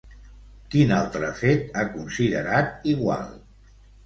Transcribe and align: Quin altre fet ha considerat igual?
Quin 0.75 0.93
altre 0.99 1.29
fet 1.41 1.69
ha 1.77 1.83
considerat 1.99 2.89
igual? 2.95 3.31